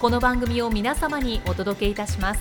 [0.00, 2.40] この番組を皆様にお届けいたします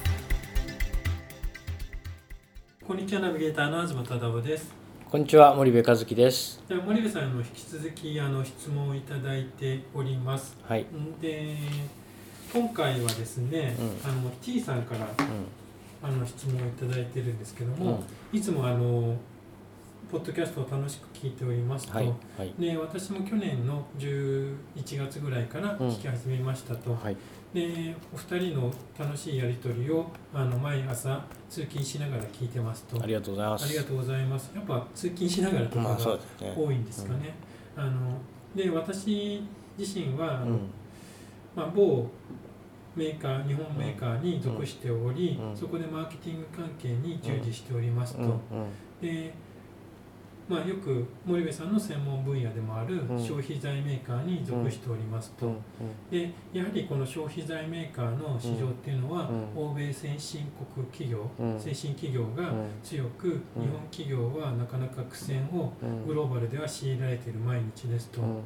[2.87, 4.73] こんにちはナビゲーターの東忠夫です
[5.09, 6.63] こんにちは森部和樹です。
[6.69, 10.83] では森部さんの引き続きあの質問をいただいておりますはい。
[10.83, 11.57] んで
[12.53, 15.07] 今回はですね、うんあの T さんからう
[16.01, 17.75] あの質問をいただいてるんですけどん。
[17.75, 19.17] も、いつもあの
[20.11, 22.07] ポッドキャストを楽しく聞いておりますと、はい
[22.37, 24.55] はいで私も去年の11
[24.97, 27.17] 月ぐらいからうん聞き始めましたと、はい。
[27.53, 33.65] でお二人の楽しいやり取りをあの毎朝通勤しながら聞いてますとありがとうございます。
[33.65, 35.97] ありがとうございますやっぱ通勤しながらとかが。
[36.55, 37.35] 多いんですかね、
[37.75, 38.17] あの
[38.55, 39.43] で私
[39.77, 40.59] 自身は、うん。
[41.55, 42.07] まあ、某
[42.95, 48.27] メーカー日本メーカーに属しており、うんそこでマーケティング関係に従事しておりますと、うん。
[48.29, 48.39] うん。
[49.01, 49.33] で
[50.49, 53.17] まあ、よく森部さんの専門分野でもあるうん。
[53.19, 55.55] 消費財メーカーに属しておりますと、うん。
[56.09, 59.63] でやはりこの消費財メーカーの市場っていうのは、うん。
[59.69, 61.59] 欧米先進国企業、うん。
[61.59, 62.51] 先進企業が
[62.83, 66.07] 強く、日本企業はなかなか苦戦をうん。
[66.07, 68.41] グローバルでは強いられている毎日ですと、うん。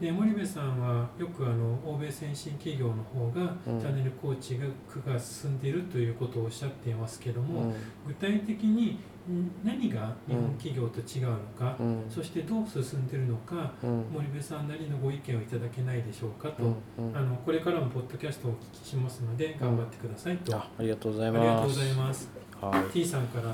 [0.00, 4.70] で森部さんはよくあの欧米先進企業の方がうんチャンネル構築
[5.06, 7.74] が進んでいるということをおっしゃっていますけども、うん。
[8.06, 8.98] 具体的に
[9.28, 12.04] ん何が日本企業と違うのか、うん。
[12.10, 14.04] そしてどう進んでいるのかうん。
[14.12, 16.66] 森部さんなりのご意見をいただけないでしょうかと、う
[17.02, 17.16] ん。
[17.16, 21.80] あのこれからもポッドキャストをお聞きしますので頑張ってくださいと、あ、ありがとうございありがとうごます。
[21.80, 22.28] ざいます。
[22.60, 23.52] は T さんからの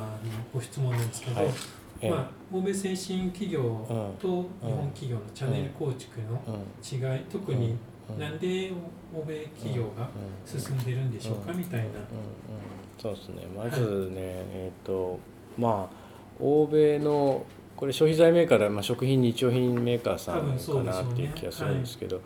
[0.52, 1.52] ご質問なんですけど、はいい。
[2.10, 4.18] まあ、欧米先進企業うん。
[4.18, 7.14] と日本企業のチャンネル構築のうん。
[7.14, 7.76] 違い、特に
[8.10, 8.18] うん。
[8.18, 8.70] なんで
[9.14, 10.60] 欧米企業がうん。
[10.60, 11.86] 進んでるんでしょうかみたいな。
[12.98, 13.46] そうですね。
[13.56, 15.18] まずね、えっ、と
[15.58, 16.02] まあ
[16.40, 17.44] 欧米の
[17.76, 22.20] これ消費財メーカーで、まあ、食品日用品メーカーさんかなっていう気がするんですけど、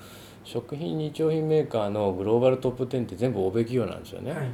[0.45, 4.33] 食品日用品メーカーのグローバルトップ10って全部欧米企業なんですよね。
[4.33, 4.51] はい、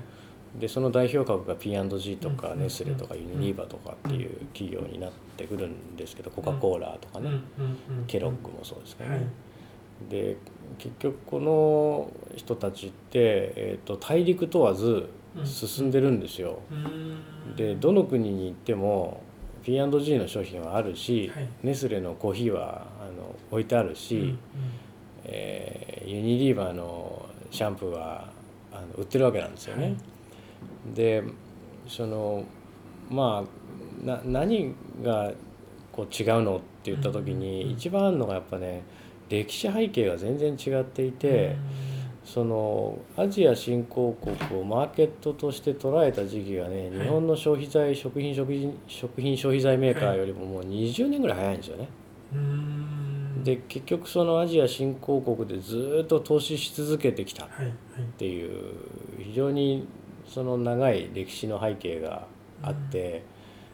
[0.59, 7.31] でその代表格が P&G とかうんネスレとかユニリーバとかっていう企業になってくるんですけどコカ・コーラとかね、
[8.07, 9.17] ケロッグもそうですけどね。
[9.17, 9.27] はい。
[10.11, 10.37] で
[10.79, 15.09] 結局この人たちって、えー、と大陸問わず
[15.45, 16.59] 進んでるんですよ。
[16.71, 17.57] うーん。
[17.57, 19.23] でどの国に行っても
[19.63, 21.49] P&G の商品はあるし、はい。
[21.63, 24.39] ネスレのコーヒーはあの置いてあるし、うんうん。
[25.25, 28.29] えーユニリーバーのシャンプーは
[28.73, 29.85] あの売ってるわけなんですよね。
[29.85, 29.97] はい
[30.95, 31.23] で
[31.89, 32.45] その
[33.11, 35.33] まあな何が
[35.93, 38.83] こう違うのって言った時に、うん一番あるのがやっぱね
[39.29, 41.57] 歴史背景が全然違っていて。
[42.25, 51.89] そのアジア新興国をマーケットとして捉えた時期がね、はい日本の消費財食品食品食品消費財メーカーよりももう20年ぐらい早いんですよね。
[53.43, 57.49] で結局そのアジア新興国でずっと投資し続けてきたっ
[58.17, 58.73] ていう
[59.19, 59.89] 非常に
[60.33, 62.27] その長い歴史の背景が
[62.63, 63.23] あって、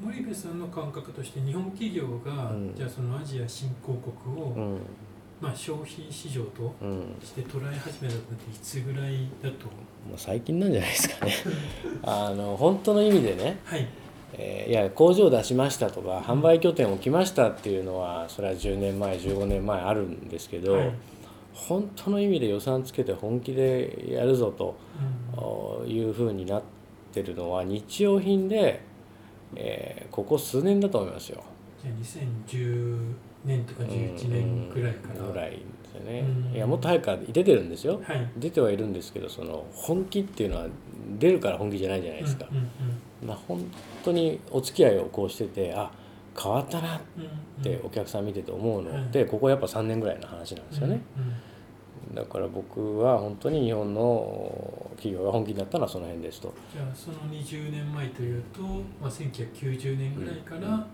[0.00, 2.74] 森部さんの感覚として日本企業が、うん。
[2.74, 4.80] じゃあそのアジア新興国を、うん。
[5.40, 9.66] まあ、消費市場とうん、して捉え始めたのっていつぐらいだと？
[9.66, 11.32] もう最近なんじゃないですかね。
[12.02, 13.86] あの本当の意味でねはい。
[14.32, 20.92] えーいや工場を出しましたとか販売拠点を置きましたっていうのはそれは10年前15年前あるんですけど、はい
[21.52, 24.76] 本当の意味で予算つけて本気でやるぞと
[25.82, 26.62] うんいうふうになっ
[27.12, 28.80] てるのは日用品で、
[29.56, 31.44] えーここ数年だと思いますよ。
[31.82, 31.94] じゃあ
[32.50, 33.14] 2010
[33.44, 35.56] 年とか11年ぐらいから、うんぐらいで
[35.92, 36.56] すよねうん。
[36.56, 38.00] いやもっと早くから出てるんですよ。
[38.02, 40.66] はい出てはいるんですけどその本気っていうのは
[41.18, 42.46] 出るから本気じゃないじゃないですか。
[42.50, 42.68] うんうん
[43.28, 43.64] まあ、本
[44.04, 45.90] 当にお付き合いをこうしててあ
[46.36, 47.00] 変わったなっ
[47.62, 49.10] てお客さん見てて思うの。
[49.10, 51.00] で、ここやっぱ3年ぐらいの話なんですよね、
[52.14, 56.52] だから僕は本当に日本の企業が本気になったのはその辺ですと。
[56.72, 60.84] じゃあその20年前というと、まあ、1990年ぐらいから、うん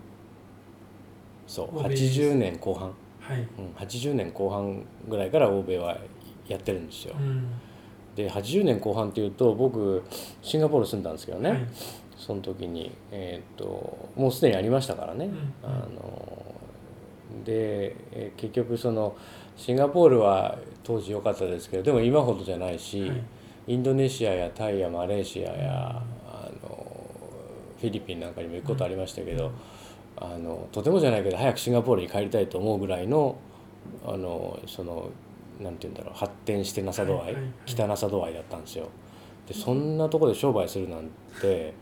[1.47, 1.79] そう。
[1.79, 2.91] 欧米80年後半、
[3.21, 5.99] はい、うん、80年後半ぐらいから欧米は
[6.49, 7.15] やってるんですよ。
[7.19, 7.47] うん。
[8.17, 10.03] で80年後半っていうと僕
[10.41, 11.67] シンガポール住んだんですけどね、はい
[12.16, 15.55] その時に、えー、ともうすでにありましたからね、うん。
[15.62, 16.55] あの
[17.44, 19.16] でえー結局その
[19.56, 23.22] シンガポールは当時良かったですけどでも今ほどじゃないし、はい。
[23.66, 26.87] インドネシアやタイやマレーシアや、あの
[27.81, 29.52] フィリピンなんかにも行くことありましたけど、
[30.16, 33.37] あのとてもじゃないけど早くシンガポールに帰りたいと思うぐらいの
[34.06, 35.11] あのその
[35.61, 38.88] なんて言うんだろう発展してなさ度合い、汚さ度合いだったんですよ。
[39.49, 41.08] でそんなところで商売するなん
[41.40, 41.75] て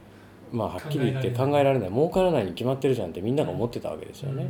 [0.52, 4.44] まあはっきり言って考えられない儲からないに決まってるじゃんってみんなが思ってたわけですよね。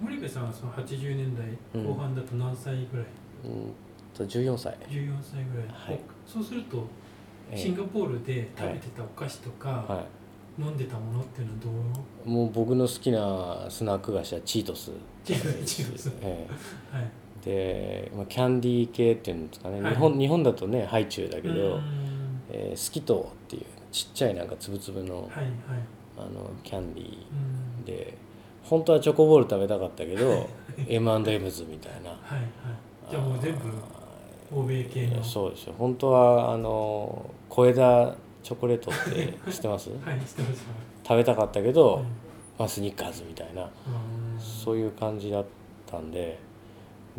[0.00, 0.06] うん。
[0.06, 3.06] 森部さんはその80年代後半だと何歳ぐらい、
[3.44, 3.72] うん
[4.14, 5.94] と14歳、14歳ぐらい、はい。
[5.94, 6.86] おそうすると
[7.50, 7.58] ええ。
[7.58, 10.04] シンガポールで食べてたお菓子とか、は
[10.58, 12.28] 飲んでたものっていうのはどう？
[12.28, 16.46] い、もう僕の好きなスナック菓子はチートス、違う違うそうえ。
[16.92, 17.10] はい。
[17.46, 19.92] えで、まあ、キャンディー系っていうんですかね、はい。
[19.94, 22.40] 日本日本だとねハイチュウだけど、うん。
[22.50, 25.48] えースキトーっていうちっちゃいなんかつぶつぶのはいはい。
[26.18, 27.84] あのキャンディうん。
[27.84, 28.14] ーで
[28.62, 30.48] 本当はチョコボール食べたかったけど
[30.86, 32.10] M&M's みたいな。
[32.10, 32.44] はいはい。
[33.10, 33.60] じゃあもう全部
[34.54, 35.22] 欧米系の。
[35.24, 35.74] そうですよ。
[35.78, 39.90] 本当はあの小枝チョコレートって知ってます？
[40.04, 40.64] はいしてます。
[41.02, 42.02] 食べたかったけうど、ん。
[42.58, 43.62] まあ、スニッカーズみたいな。
[43.62, 43.70] うん
[44.40, 45.44] そういう感じだっ
[45.86, 46.38] たんで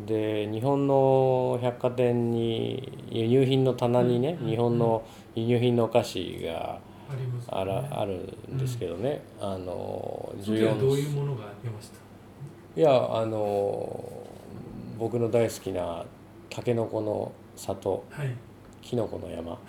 [0.05, 4.49] で日本の百貨店に輸入品の棚にね、うん。
[4.49, 5.03] 日本の
[5.35, 7.49] 輸入品のお菓子がありますね。
[7.51, 12.79] あらあるんですけどね、あのそのどういう14ものが出ました？
[12.79, 14.03] いやあの
[14.97, 16.05] 僕の大好きな
[16.49, 18.27] たけのこの里はい。
[18.27, 18.35] はい
[18.81, 19.59] きのこの山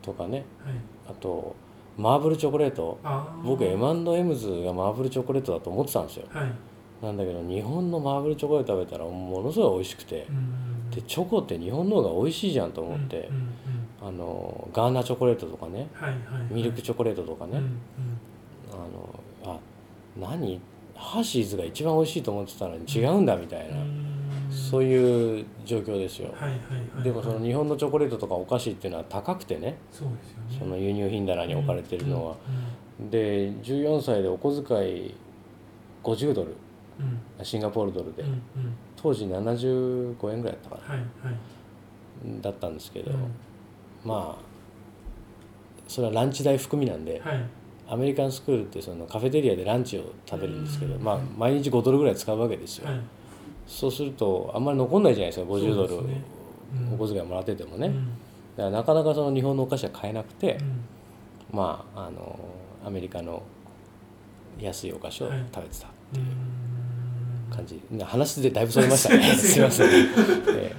[0.00, 0.38] とかね。
[0.64, 0.74] はい。
[1.10, 1.54] あと
[1.98, 2.98] マーブルチョコレート。
[3.44, 6.26] 僕 M&M's がマーブルチョコレートだと思ってたんですよ。
[6.30, 6.52] はい
[7.02, 10.26] なんだけど日本のマーブルチョコレート食べたらものすごい美味しくて。
[10.28, 10.90] うん。
[10.90, 13.28] でチョコって日本の方が美味しいじゃんと思って。
[14.02, 15.88] あのガーナチョコレートとかね。
[16.50, 17.60] ミルクチョコレートとかね、
[18.72, 18.76] あ
[19.46, 19.58] のあ
[20.18, 20.60] 何？
[20.94, 23.76] ハーシーズが一番美味しいと思ってたのに違うんだみたいな、
[24.50, 26.58] そういいう状況ですよ、はいはい
[26.94, 29.78] はいでもその日本のチョコレートとかお菓子っていうのは高くてね。
[29.90, 30.56] そうですよね。
[30.58, 32.36] その輸入品棚に置かれてるのは、
[33.10, 35.14] で14歳でお小遣い
[36.02, 36.50] 50ドル。
[36.50, 36.56] うん
[37.42, 38.24] シンガポールドルで、
[38.96, 42.40] 当時75円ぐらいだったかな。
[42.42, 43.18] だったんですけど、うん。
[44.04, 44.42] まあ
[45.88, 47.44] それはランチ代含みなんで、はい。
[47.88, 53.00] アメリカンスクールってそのカフェテリアでランチを食べるんですけど、うんまあ毎日5ドルぐらい使うわけですよ、はい。
[53.66, 55.94] そうするとあんまり残んないじゃないですか50ドル
[56.92, 57.94] お小遣いもらっててもね、うん。
[57.94, 58.14] だか
[58.64, 60.58] らなかなかその日本のお菓子は買えなくて、
[61.50, 61.56] うん。
[61.58, 62.38] まああの
[62.84, 63.42] アメリカの
[64.60, 65.44] 安いお菓子をはい。
[65.52, 66.59] 食べてたうん
[67.50, 69.22] 感じ、話でだいぶそれましたね。
[69.34, 69.90] すいません、え
[70.48, 70.72] え。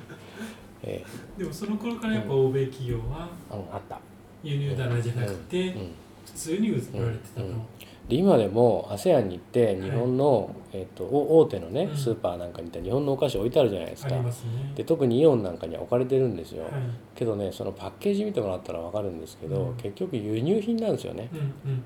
[0.83, 1.05] え
[1.37, 3.99] でもその頃からやっぱ欧米企業はえうんあった。
[4.43, 5.91] 輸入棚じゃなくてうん。
[6.25, 6.81] 普通に売られ
[7.17, 7.47] てたと。
[7.47, 7.61] うん。
[8.09, 11.97] で今でも ASEAN に行って日本の、えっとお大手のねうん。
[11.97, 14.73] スーパーなんかに行ったら日本のお菓子置いてあるじゃないですか、ありますね。
[14.75, 16.71] で特にイオンなんかには置かれてるんですよ、はい。
[17.15, 19.75] けどねそのパッケージ見てもらったら分かるんですけど、うん。
[19.75, 21.45] 結局輸入品なんですよね、うんうん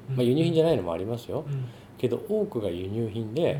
[0.10, 0.16] うん。
[0.16, 1.66] まあ、輸入品じゃないのもありますよ、うん。
[1.98, 3.60] けど多くが輸入品で、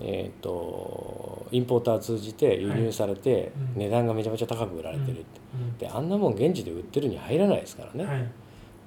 [0.00, 3.80] えー、とインポーター通じて輸入されてうん。
[3.80, 5.24] 値段がめちゃめちゃ高く売られてるって、
[5.54, 5.78] うん。
[5.78, 8.28] であんなもん現地で売ってるに入らないですからね、はい。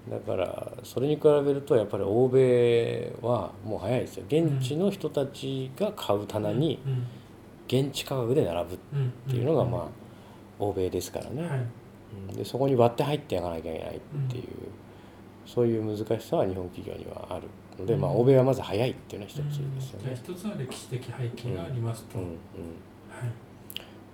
[0.09, 4.25] だからそれに比べるとやっぱり欧米はもう早いですよ。
[4.27, 7.05] 現地の人たちが買う棚にうん。
[7.67, 9.87] 現地価格で並ぶっうんていうのがまあ
[10.57, 11.59] 欧米ですからね、はい。
[12.29, 12.35] うん。
[12.35, 13.99] でそこに割って入っていかなきゃいけないっ
[14.29, 14.43] ていう、
[15.45, 17.47] そういう難しさは日本企業にはある
[17.79, 18.17] ので、まあ、うん。
[18.17, 20.21] 欧米はまず早いっていうのは一つですよじゃあね。
[20.23, 22.35] 一つは歴史的背景がありますと、うんはい。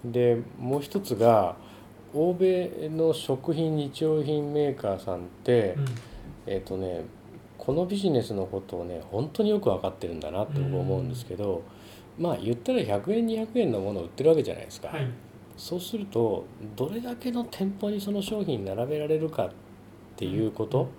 [0.03, 1.55] うん、でもう一つが
[2.13, 5.85] 欧米の食品日用品メーカーさんって、うん。
[6.47, 7.03] えっ、とね
[7.57, 11.63] このビジネスのことをね本当によく分かってるんだなって僕思うんですけど、
[12.17, 14.89] まあ言ったら100円200円のものを売ってるわけじゃないですか。
[14.89, 15.07] はい。
[15.57, 16.45] そうすると
[16.75, 19.51] どれだけの店舗にその商品並べられるかっ
[20.17, 20.89] ていうこと、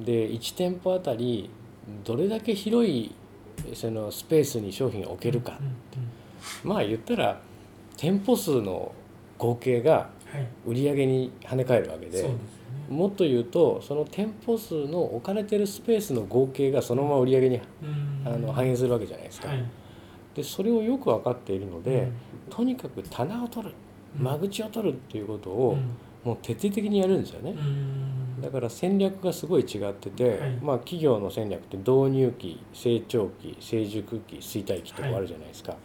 [0.00, 1.50] で1店舗あたり
[2.04, 3.14] どれだけ広い
[3.74, 7.40] そのスペースに商品を置けるか、うんまあ言ったら
[7.96, 8.92] 店舗数の
[9.38, 10.46] 合計がはい。
[10.66, 12.38] 売り上げに跳ね返るわけでそうでね。
[12.90, 18.22] もっと言うとその店舗数の置かれてるスペースの合計がそのまま売り上げにうん。
[18.26, 19.48] あの反映するわけじゃないですか。
[19.48, 19.64] はい。
[20.34, 22.12] でそれをよく分かっているので、うん。
[22.50, 23.74] とにかく棚を取る
[24.18, 24.24] うん。
[24.24, 25.78] 間口を取るっていうことを、
[26.24, 27.50] もう徹底的にやるんですよね。
[27.50, 27.54] う。
[27.54, 28.42] ん。
[28.42, 30.50] だから戦略がすごい違ってて、はい。
[30.62, 35.76] まあ企業の戦略って導入期成長期成熟期衰退期とかあるじゃないですか、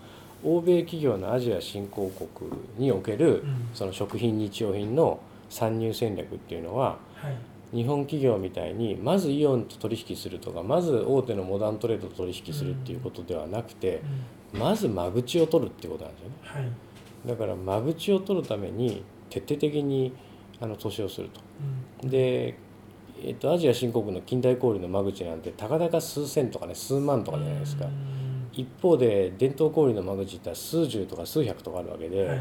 [0.43, 5.19] 欧米企業のアジア新興国におけるうんその食品日用品の
[5.50, 7.36] 参入戦略っていうのははい。
[7.72, 14.01] 日本企業みたいにまずイオンと取引するとかまず大手のモダントレードと取引するっていうことではなくて
[14.53, 14.60] うん。
[14.60, 16.36] まず間口を取るってことなんですよね。
[16.41, 16.72] はい。
[17.27, 20.13] だから間口を取るために徹底的に
[20.62, 21.42] あの投資をすると。
[22.04, 22.10] うん。
[22.10, 22.58] で、
[23.24, 27.86] えっとアジア新興国の近代小売の間口なんてたかだか数千とかね数万とかじゃないですか。
[27.86, 27.92] うん。
[28.54, 32.39] 一方で伝統小売の間口って数十とか数百とかあるわけで、はい。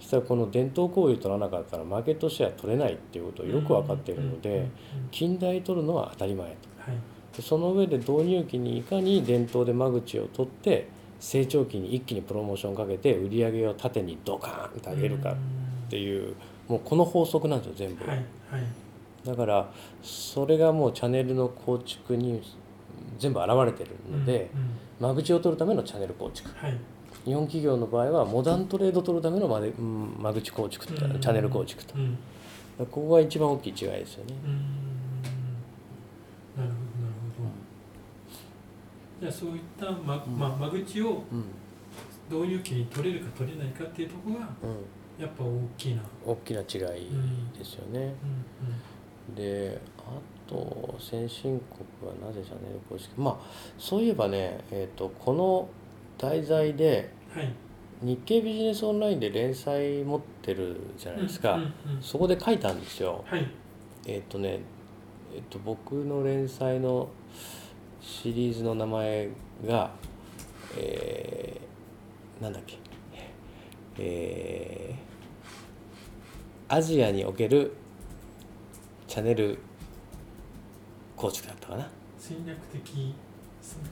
[0.00, 4.34] そしたらこの伝統小売取らなかったらマーケットシェア取れないっていうことをよく分かっているのうん。
[4.34, 4.40] うん。
[4.40, 4.68] で
[5.10, 6.54] 近代取るのは当たり前と。
[6.78, 7.36] はい。
[7.36, 10.88] でその上で導入期にいかに伝統で間口を取って
[11.20, 16.34] 成長期に一気にプロモーションかけて売り上げを縦にドカーンと上げるかっていう
[16.70, 18.26] もうこの法則なんですよ全部、はいはい。
[19.26, 19.72] だから
[20.04, 22.40] それがもうチャンネルの構築に
[23.18, 24.50] 全部現れてるので、
[25.00, 25.14] うんうん。
[25.16, 26.48] 間口を取るためのチャンネル構築。
[26.56, 26.78] はい。
[27.24, 31.20] 日本企業の場合はモダントレード取るための間で、うん間口構築と、うん。
[31.20, 31.94] チャンネル構築と。
[31.96, 32.16] うん。
[32.78, 34.34] ここが一番大きい違いですよね。
[34.44, 34.54] うん。
[34.54, 34.64] なる
[36.56, 36.72] ほどなる
[37.36, 37.50] ほど。
[39.20, 41.44] じゃあそういった、ままあ、間口をうん。
[42.30, 44.76] 導入期に取れるか取れないかっていうところがうん、
[45.20, 47.08] やっぱ大きな、大きな違い
[47.58, 48.14] ですよね。
[49.28, 49.34] うん。
[49.34, 53.46] であと先進国はなぜチャンネル構築まあ
[53.78, 55.68] そういえばね、えー、とこの
[56.18, 57.12] 題材で
[58.02, 61.60] 日経ビジネスオンラインで連載持ってるじゃないですか、
[62.00, 63.24] そこで書いたんですよ。
[63.26, 63.46] はい。
[64.06, 64.60] えっ、とね、
[65.34, 67.10] えっ、と僕の連載の
[68.00, 69.28] シリーズの名前
[69.66, 69.92] が、
[70.76, 72.78] えーなんだっけ、
[73.98, 75.09] えー
[76.72, 77.72] アジアにおける
[79.08, 79.58] チャンネル
[81.16, 81.88] 構築だったかな。
[82.16, 83.12] 戦略的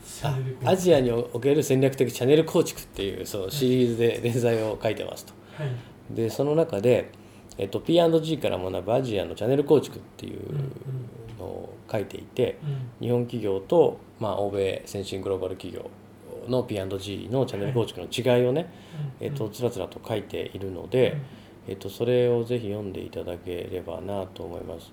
[0.06, 0.70] チャあンネル構築。
[0.70, 5.32] アジアにおける戦略的チャンネル構築っていうそのシリーズで連載を書いてますと。
[5.60, 6.14] はい。
[6.14, 7.10] でその中で、
[7.58, 10.72] えっと、P&G から学ぶアジアのチャンネル構築っていううんうん。
[11.40, 12.58] のを書いていて
[13.00, 13.06] うん。
[13.06, 15.90] 日本企業と、まあ、欧米先進グローバル企業
[16.48, 18.72] の P&G のチャンネル構築の違いをね、
[19.20, 19.26] うん。
[19.26, 21.16] えっと、つらつらと書いているので、
[21.68, 24.92] えっと、それをぜひ読んでいただければなと思います。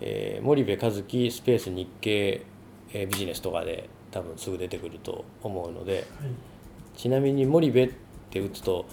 [0.00, 2.42] えー森部和樹スペース日経
[2.92, 6.04] えービジネスとかで多分すぐ出てくると思うのではい
[6.96, 7.90] ちなみに森部っ
[8.30, 8.86] て打つと、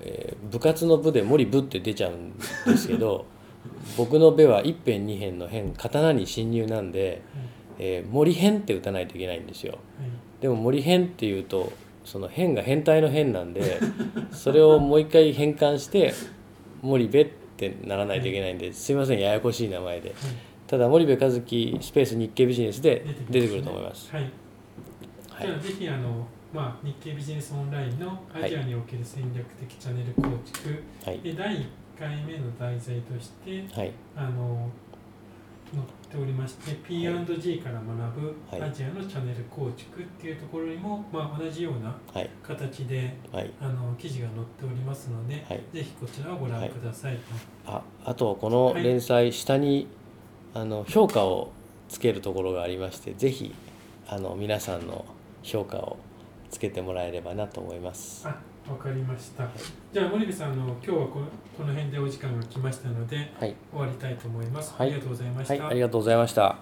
[0.00, 3.26] えー部活の部で森部って出ちゃうんですけど
[3.96, 7.22] 僕の部は一辺二辺の辺刀に侵入なんで、
[7.78, 9.72] えー森辺って打たないといけないんですよ。
[9.72, 9.80] はい
[10.40, 11.72] でも森辺っていうと
[12.04, 13.80] その辺が変態の変なんで
[14.30, 16.12] それをもう一回変換して
[16.82, 20.10] 森部ってならないといけないんですいませんややこしい名前で。
[20.10, 20.16] はい。
[20.66, 24.10] ただ森部和樹スペース日経ビジネスで出てくると思います。
[24.12, 24.22] はい。
[25.30, 25.46] はい。
[25.46, 31.20] じゃあぜひあの、まあ、日経ビジネスオンラインのアジアにおける戦略的チャンネル構築、はい。
[31.20, 31.66] で第1
[31.98, 33.92] 回目の題材としてはい。
[34.16, 34.68] あの
[35.76, 38.62] 載っておりまして P&G から学ぶはい。
[38.62, 42.30] アジアのチャンネル構築っていうところにも、まあ、同じようなはい。
[42.42, 43.52] 形ではい。
[43.60, 45.62] あの記事が載っておりますので、はい。
[45.72, 47.22] ぜひこちらをご覧くださいと、
[47.66, 49.86] ああとこの連載下に
[50.54, 51.52] あの評価を
[51.88, 53.54] つけるところがありましてぜひ
[54.08, 55.04] あの皆さんの
[55.42, 55.98] 評価を
[56.50, 58.26] つけてもらえればなと思います。
[58.68, 59.48] あわかりました。
[59.92, 61.20] じゃあ森部さんあの今日はこ
[61.56, 64.88] この辺でお時間が来ましたのではい、終わりたいと思います、はい。
[64.88, 66.56] ありがとうございました、はい、ありがとうございました。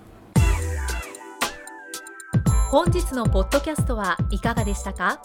[2.70, 5.20] 本日のポッドキャストはいかがでしたか？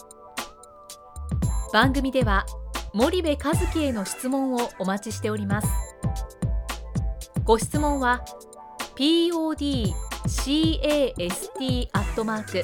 [1.74, 2.46] 番組では
[2.94, 5.68] 森部和樹への質問をお待ちしております。
[7.44, 8.24] ご質問は
[8.96, 9.90] podcast
[11.94, 12.64] アットマーク